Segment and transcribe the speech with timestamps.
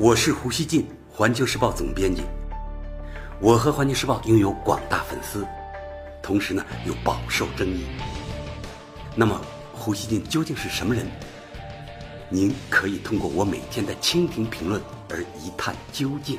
[0.00, 2.22] 我是胡锡进，环球时报总编辑。
[3.40, 5.44] 我和环球时报拥有广大粉丝，
[6.22, 7.84] 同时呢又饱受争议。
[9.16, 9.40] 那么，
[9.74, 11.04] 胡锡进究竟是什么人？
[12.28, 14.80] 您可以通过我每天的蜻蜓评论
[15.10, 16.38] 而一探究竟。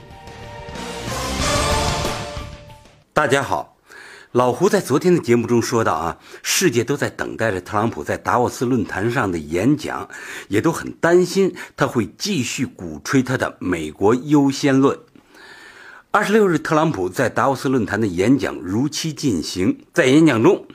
[3.12, 3.76] 大家好。
[4.32, 10.08] 老胡在昨天的节目中说到啊，世界都在等待着特朗普在达沃斯论坛上的演讲，
[10.50, 15.00] 也都很担心他会继续鼓吹他的美国优先论。
[16.12, 20.68] 二十六日，特朗普在达沃斯论坛的演讲如期进行，在演讲中，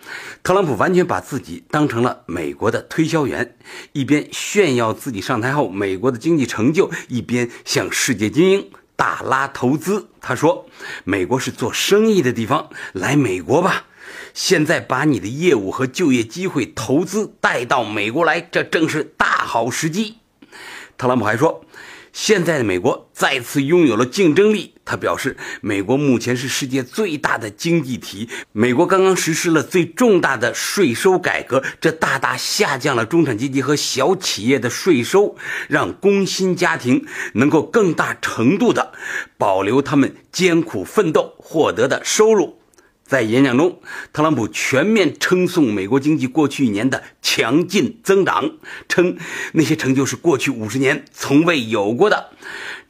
[0.43, 3.57] 特朗普完全把自己当成了美国的推销员，
[3.93, 8.68] 一边炫耀自己上台后美国的经济成就，一边向世界精英。
[8.97, 10.66] 大拉投资，他说
[11.05, 13.87] ：“美国是做生意的地方，来美国吧。
[14.33, 20.19] 现在把你的业务和就业机会、投资带到美国来，这正是大好时机。”
[20.97, 21.65] 特朗普还说。
[22.14, 24.73] 现在的美国再次拥有了竞争力。
[24.84, 28.29] 他表示，美国目前是世界最大的经济体。
[28.52, 35.37] 美国刚刚实施了最重大的税收改革，这大大下降了中产阶级和小企业的税收，
[35.68, 38.93] 让工薪家庭能够更大程度的
[39.37, 42.60] 保留他们艰苦奋斗获得的收入。
[43.05, 43.80] 在演讲中，
[44.13, 48.52] 特朗普全面称颂美国经济过去一年的强劲增长，
[48.88, 49.16] 称
[49.52, 52.30] 那些成就是过去五十年从未有过的。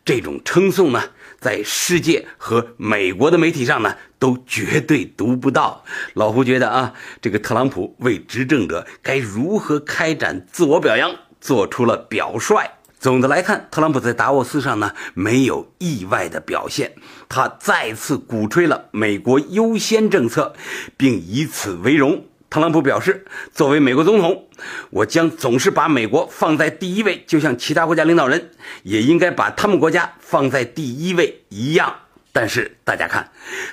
[0.05, 1.03] 这种称颂呢，
[1.41, 5.85] 在世界和美国的媒体上呢，都绝对读不到。
[6.13, 12.71] 老胡觉得啊，这个特朗普为执政者该如何开展自我表扬做出了表率。
[13.05, 16.95] 总的来看，特朗普在达沃斯上呢没有意外的表现，
[17.29, 20.55] 他再次鼓吹了美国优先政策，
[20.97, 22.25] 并以此为荣。
[22.49, 24.49] 特朗普表示，作为美国总统，
[24.89, 28.53] 我将总是把美国放在第一位，就像其他国家领导人
[28.85, 31.95] 也应该把他们国家放在第一位一样。
[32.37, 33.31] 但是大家看，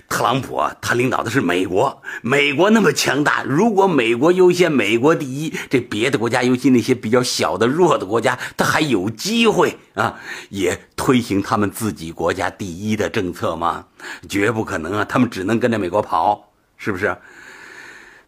[0.07, 10.19] 特朗普啊，他领导的是美国，美国那么强大，如果美国优先，美国第一，这别的国家，尤其那些比较小的、弱的国家，他还有机会啊，
[10.49, 13.87] 也推行他们自己国家第一的政策吗？
[14.29, 17.17] 绝不可能啊，他们只能跟着美国跑，是不是？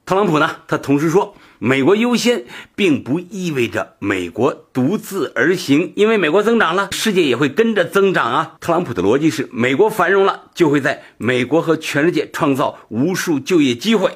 [0.03, 1.35] 特朗普呢，他同时说。
[1.65, 2.43] 美国优先
[2.75, 8.57] 并不意味着美国独自而行，因为美国增长了，世界也会跟着增长啊。
[8.59, 14.09] 特朗普的逻辑是：美国繁荣了，就会在美国和全世界创造无数就业机会；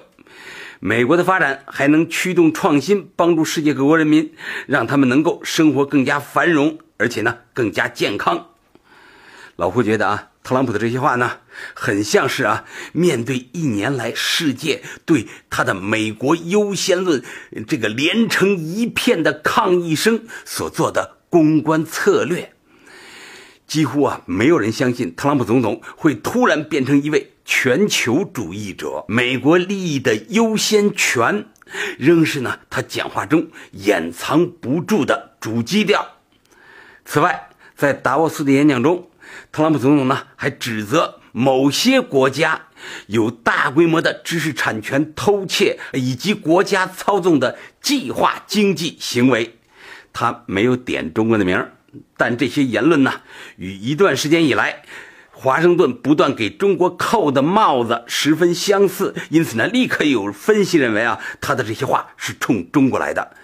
[0.82, 4.34] 美国的发展还能驱动创新，帮助世界各国人民，
[4.66, 8.48] 让他们能够生活更加繁荣，而且呢更加健康。
[9.56, 10.28] 老胡觉得啊。
[10.48, 11.40] 特朗普的这些话呢，
[11.74, 12.64] 很像是啊，
[12.94, 17.22] 面对一年来世界对他的“美国优先论”
[17.68, 22.54] 这个连成一片的抗议声所做的公关策略。
[23.68, 29.04] 几乎啊，没有人相信特朗普总统会突然变成一位全球主义者。
[29.10, 31.46] 美国利益的优先权，
[32.00, 36.08] 仍是呢他讲话中掩藏不住的主基调。
[37.04, 39.10] 此外，在达沃斯的演讲中。
[39.52, 42.68] 特朗普总统呢，还指责某些国家
[43.08, 49.58] 有大规模的知识产权偷窃以及国家操纵的计划经济行为。
[50.14, 51.64] 他没有点中国的名
[52.16, 53.22] 但这些言论呢，
[53.58, 54.84] 与一段时间以来
[55.32, 59.14] 华盛顿不断给中国扣的帽子十分相似。
[59.30, 63.36] 因此呢，立刻有分析认为啊，他的这些话是冲中国来的。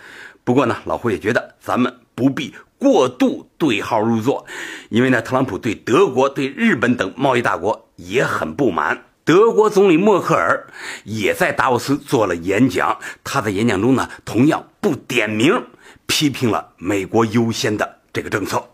[0.44, 2.54] 不过呢，老胡也觉得咱们不必。
[2.78, 4.46] 过度对号入座，
[4.90, 9.06] 因为呢，特朗普对德国、对日本等贸易大国也很不满。
[9.24, 10.68] 德国总理默克尔
[11.06, 15.64] 也在达沃斯做了演讲，他在演讲中呢，同样不点名
[16.08, 18.68] 批评了美国优先的这个政策。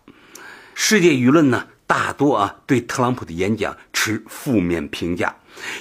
[0.74, 5.36] 世界舆论呢，大多啊对特朗普的演讲持负面评价。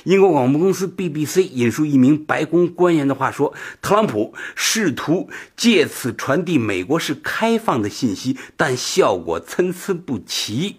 [0.05, 10.77] 英国广播公司 BBC 引述一名白宫官员的话说：“特朗普试图借此传递美国是开放的信息，但效果参差不齐。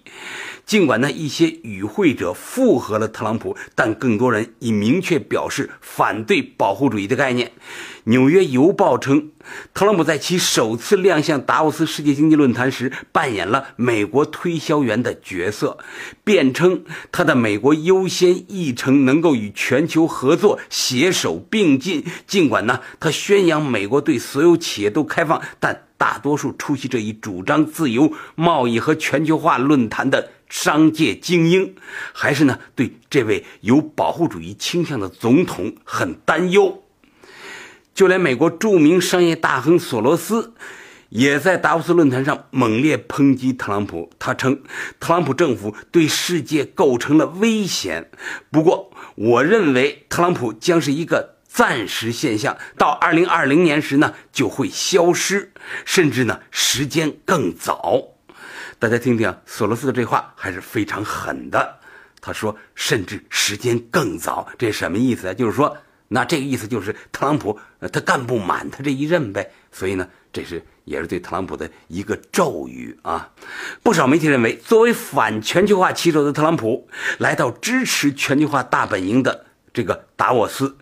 [0.66, 7.52] 尽管呢，一些与会者附和了特朗普，但更多人已明确表示反对保护主义的概念。”
[8.10, 9.30] 《纽约邮报》称，
[9.76, 15.78] 特朗普在其首次亮相达沃斯世界经济论坛时，扮演了美国推销员的角色，
[16.24, 22.04] 辩称他的美国优先议程能够与全球合作携手并进。
[22.26, 31.76] 尽管呢，他宣扬美国对所有企业都开放，但大多数出席这一主张自由贸易和全球化论坛的商界精英，
[32.12, 36.86] 还是呢对这位有保护主义倾向的总统很担忧。
[37.94, 40.54] 就连美国著名商业大亨索罗斯，
[41.10, 44.10] 也在达沃斯论坛上猛烈抨击特朗普。
[44.18, 44.64] 他称，
[45.00, 48.10] 特朗普政府对世界构成了危险。
[48.50, 55.52] 不过，我认为特朗普将是一个暂时现象，到二零二零年时呢就会消失，
[55.84, 58.02] 甚至呢时间更早。
[58.78, 61.80] 大家听听索罗斯的这话还是非常狠的。
[62.22, 65.34] 他说，甚至时间更早，这什么意思啊？
[65.34, 65.76] 就是说。
[66.10, 67.58] 那这个意思就是特朗普，
[67.92, 73.32] 他干不满他这一任呗，所以呢，这是也是对特朗普的一个咒语啊。
[73.84, 76.90] 不少媒体认为，作为反全球化旗手的特朗普
[77.20, 80.78] 来到支持全球化大本营的这个达沃斯，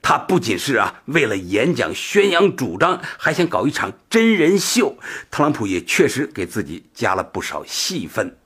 [0.00, 4.96] 他不仅是啊为了演讲宣扬主张，还想搞一场真人秀。
[5.30, 8.36] 特朗普也确实给自己加了不少戏份。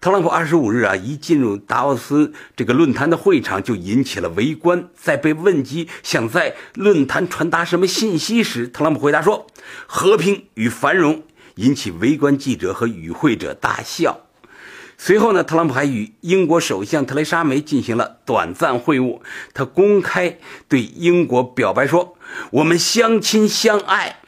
[0.00, 4.88] 特朗普二十五日啊，一进入达沃斯这个论坛的会场，就引起了围观。
[4.94, 9.46] 在被问及想在论坛传达什么信息时，特朗普回答说
[9.86, 11.24] ：“和平与繁荣”，
[11.56, 14.20] 引起围观记者和与会者大笑。
[14.96, 19.20] 随后呢，特朗普还与英国首相特蕾莎梅进行了短暂会晤。
[19.52, 22.16] 他公开对英国表白说
[22.52, 24.20] ：“我们相亲相爱。”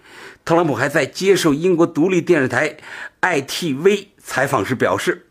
[0.44, 2.76] 特朗普还在接受英国独立电视台
[3.22, 5.28] ITV 采访时表示。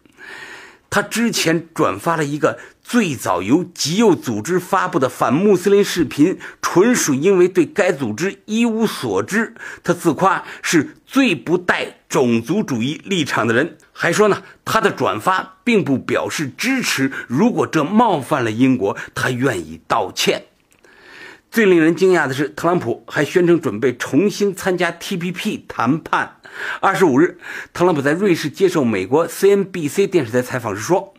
[0.91, 9.55] 他之前转发了一个最早由极右组织发布的反穆斯林视频，纯属因为对该组织一无所知。
[9.83, 17.09] 他自夸是最不带种族主义立场的人，还说呢，他的转发并不表示支持。
[17.27, 20.43] 如果这冒犯了英国，他愿意道歉。
[21.51, 26.37] 最令人惊讶的是，特朗普还宣称准备重新参加 TPP 谈判。
[26.79, 27.37] 二十五日，
[27.73, 31.13] 特朗普在瑞士接受美国 CNBC 电视台采访时说：“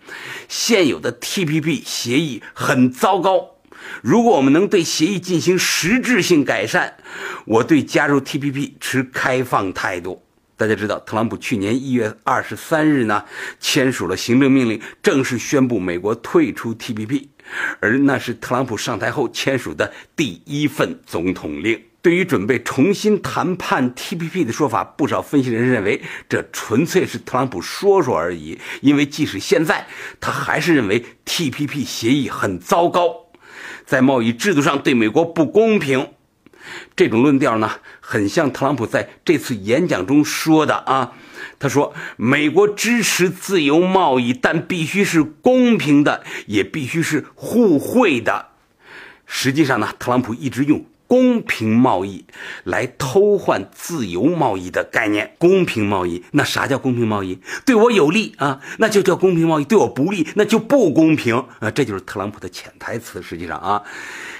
[0.48, 3.56] 现有的 TPP 协议很糟糕。
[4.00, 6.94] 如果我们能对协议进行实质性改善，
[7.44, 10.22] 我对加入 TPP 持开放态度。”
[10.56, 13.24] 大家知道，特朗普去年一月二十三日呢
[13.60, 17.26] 签署了行政命令，正式宣布美国退出 TPP，
[17.80, 21.80] 而那是特朗普上台后签署的第一份总统令。
[22.00, 28.58] 对于准备重新谈判 TPP 的说法，不少分析人认为，这纯粹是特朗普说说而已。
[28.80, 29.86] 因为即使现在，
[30.20, 33.28] 他还是认为 TPP 协议很糟糕，
[33.86, 36.08] 在贸易制度上对美国不公平。
[36.94, 37.70] 这种论调呢，
[38.00, 41.12] 很像特朗普在这次演讲中说的啊。
[41.58, 48.48] 他说：“美国支持自由贸易，但必须是公平的，也必须是互惠的。”
[49.26, 50.84] 实际上呢，特朗普一直用。
[51.12, 52.24] 公平贸易
[52.64, 55.36] 来偷换自由贸易的概念。
[55.36, 57.38] 公平贸易，那啥叫公平贸易？
[57.66, 61.70] 对我有利啊，那就叫公平贸易；对我不利，那就不公平啊。
[61.70, 63.20] 这就是特朗普的潜台词。
[63.20, 63.82] 实际上啊，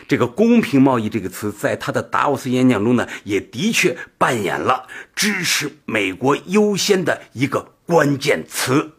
[0.08, 8.92] 这个“公平贸易”这个词，在他的达沃斯演讲中呢，也的确扮演了支持美国优先的一个关键词。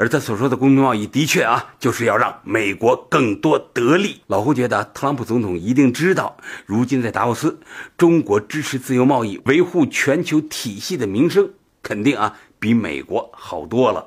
[0.00, 4.20] 而他所说的公平贸易，的确啊，就是要让美国更多得利。
[4.28, 6.36] 老胡觉得，特朗普总统一定知道，
[6.66, 7.58] 如今在达沃斯，
[7.96, 11.50] 中国支持自由贸易、维护全球体系的名声，
[11.82, 14.06] 肯定啊比美国好多了。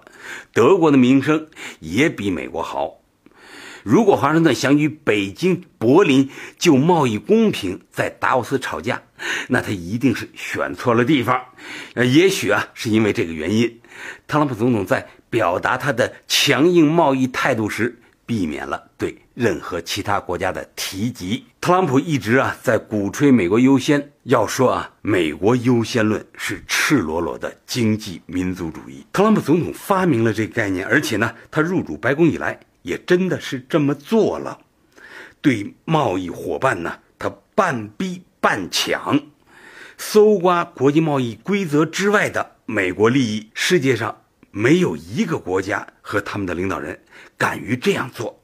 [0.53, 1.47] 德国的名声
[1.81, 3.01] 也比美国好。
[3.83, 9.01] 如果华盛顿想与北京、柏林就贸易公平在达沃斯吵架，
[9.49, 11.41] 那他一定是选错了地方。
[11.95, 13.81] 呃，也许啊，是因为这个原因，
[14.25, 15.05] 特朗普总统在。
[15.31, 21.45] 表达他的强硬贸易态度时，避免了对任何其他国家的提及。
[21.61, 29.05] 特朗普一直啊在鼓吹美国优先，要说啊美国优先论是赤裸裸的经济民族主义。
[29.13, 34.59] 特朗普总统发明了这个概念，而且呢，他入主白宫以来也真的是这么做了。
[35.41, 39.17] 对贸易伙伴呢，他半逼半抢，
[39.97, 43.49] 搜刮国际贸易规则之外的美国利益。
[43.53, 44.17] 世界上。
[44.51, 47.01] 没有一个国家和他们的领导人
[47.37, 48.41] 敢于这样做，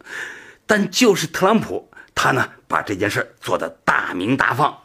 [0.66, 4.76] 但就是特朗普，他呢把这件事做得大明大放。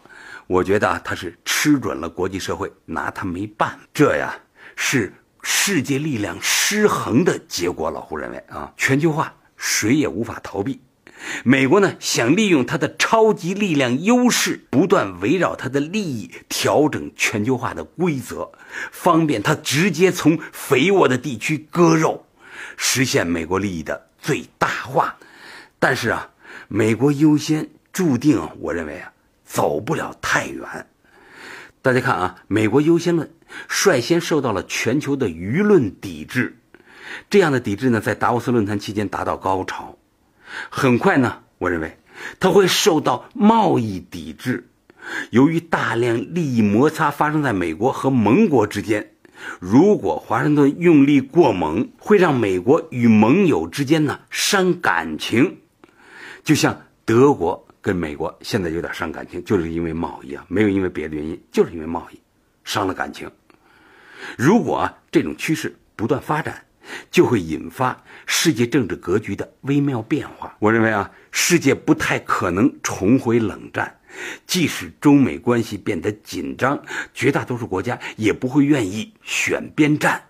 [0.48, 4.34] 我觉得他是吃准了国际社会拿他没办法，这呀
[4.76, 5.12] 是
[5.42, 7.90] 世界力量失衡的结果。
[7.90, 10.80] 老胡认为啊，全球化谁也无法逃避。
[11.44, 18.50] 美国呢，想利用它的超级力量优势，不断围绕它的利益调整全球化的规则，
[18.90, 22.26] 方便它直接从肥沃的地区割肉，
[22.76, 25.16] 实现美国利益的最大化。
[25.78, 26.30] 但是啊，
[26.68, 29.12] 美国优先注定，我认为啊，
[29.44, 30.86] 走不了太远。
[31.82, 33.30] 大家看啊，美国优先论
[33.68, 36.56] 率先受到了全球的舆论抵制，
[37.28, 39.96] 这样的抵制呢，在达沃斯论坛期间达到高潮。
[40.70, 41.98] 很快呢，我认为
[42.40, 44.68] 它会受到贸易抵制。
[45.30, 49.10] 由于大量利益摩擦发生在美国和盟国之间，
[49.58, 55.58] 如果华盛顿用力过猛，会让美国与盟友之间呢伤感情。
[56.44, 62.20] 就像德国跟美国现在有点伤感情，就是因为贸易啊，没有因为别的原因，就是因为贸易
[62.62, 63.28] 伤了感情。
[64.38, 66.64] 如果啊这种趋势不断发展，
[67.10, 70.56] 就会引发世界政治格局的微妙变化。
[70.58, 73.98] 我认为啊，世界不太可能重回冷战。
[74.46, 76.82] 即使中美关系变得紧张，
[77.14, 80.22] 绝大多数国家也不会愿意选边站。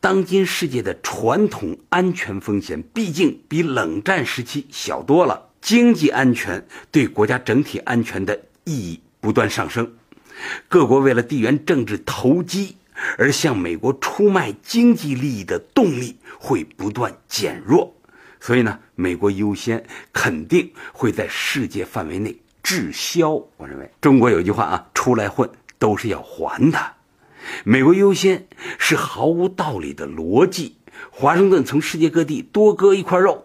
[0.00, 9.92] 当今世界的传统安全风险毕竟比冷战时期小多了，经济安全对国家整体安全的意义不断上升，
[10.68, 12.76] 各国为了地缘政治投机
[13.18, 17.94] 而向美国出卖经济利益的动力会不断减弱，
[18.40, 22.36] 所以呢，美国优先肯定会在世界范围内。
[22.62, 26.92] 滞销，我认为中国有句话啊，出来混都是要还的。
[27.62, 28.46] 美国优先
[28.78, 30.78] 是毫无道理的逻辑。
[31.10, 33.44] 华盛顿从世界各地多割一块肉，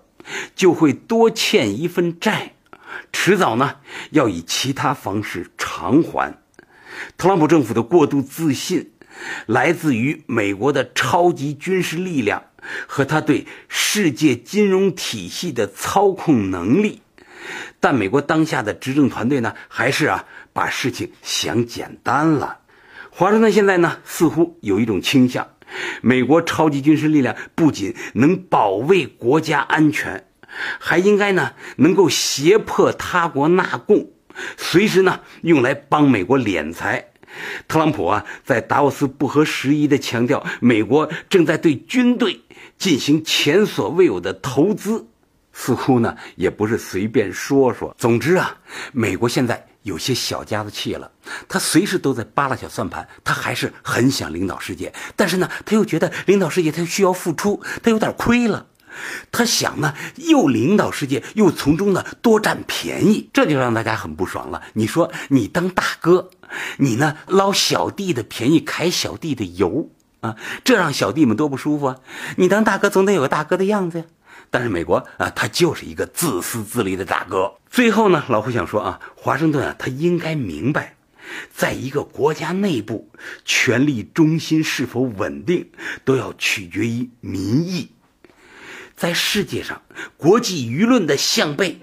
[0.55, 2.53] 就会多欠一份债，
[3.11, 3.75] 迟早呢
[4.11, 6.33] 要以其他方式偿还。
[7.17, 8.91] 特朗普政府的过度自信，
[9.45, 12.43] 来自于美国的超级军事力量
[12.87, 17.01] 和他对世界金融体系的操控能力。
[17.79, 22.59] 但美国当下的执政团队呢，还是啊把事情想简单了。
[23.09, 25.47] 华盛顿现在呢，似乎有一种倾向：
[26.01, 30.25] 美国超级军事力量不仅能保卫国家安全，
[30.79, 34.11] 还应该呢能够胁迫他国纳贡，
[34.57, 37.11] 随时呢用来帮美国敛财。
[37.67, 42.41] 特朗普啊，在达沃斯不合时宜地强调，美国正在对军队
[42.77, 45.07] 进行前所未有的投资。
[45.51, 47.93] 似乎呢也不是随便说说。
[47.97, 48.55] 总之啊，
[48.93, 51.11] 美国现在有些小家子气了，
[51.49, 58.67] 他随时都在扒拉小算盘，他还是很想领导世界，但是呢，他又觉得领导世界他需要付出，他有点亏了。
[59.31, 64.61] 他想呢，又领导世界，又从中呢多占便宜，这就让大家很不爽了。
[64.73, 66.29] 你说你当大哥，
[66.77, 69.89] 你呢捞小弟的便宜，揩小弟的油
[70.21, 71.99] 啊，这让小弟们多不舒服啊！
[72.37, 74.05] 你当大哥总得有个大哥的样子呀。
[74.51, 77.53] 但是美国啊，他就是一个自私自利的大哥。
[77.69, 80.95] 最后呢，老胡想说啊，华盛顿啊，他应该明白，
[81.53, 83.11] 在一个国家内部，
[83.45, 85.69] 权力中心是否稳定，
[86.03, 87.91] 都要取决于民意。
[88.95, 89.83] 在世界上，
[90.17, 91.79] 国际舆论的向背，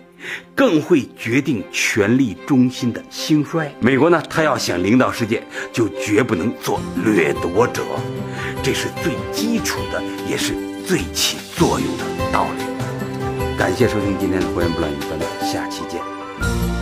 [0.55, 3.73] 更会决定权力中心的兴衰。
[3.81, 5.43] 美国呢，他要想领导世界，
[5.73, 7.83] 就绝不能做掠夺者，
[8.63, 10.55] 这是最基础的，也是
[10.87, 12.05] 最起作用的。
[12.33, 12.65] 道理。
[13.59, 16.76] 感谢收听今天的《胡言不乱》，咱们下期见。